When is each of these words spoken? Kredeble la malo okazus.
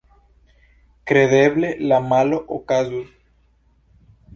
Kredeble 1.11 1.71
la 1.93 2.03
malo 2.09 2.43
okazus. 2.59 3.17